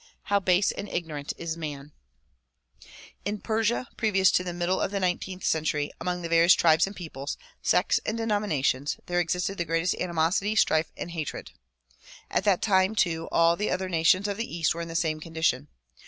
[0.33, 1.91] How base and ignorant is man!
[3.23, 6.95] In Persia previous to the middle of the nineteenth century, among the various tribes and
[6.95, 11.51] peoples, sects and denominations there existed the greatest animosity, strife and hatred.
[12.31, 15.19] At that time too all the other nations of the east were in the same
[15.19, 15.67] condition.